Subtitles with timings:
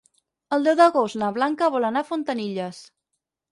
[0.55, 2.83] El deu d'agost na Blanca vol anar a Fontanilles.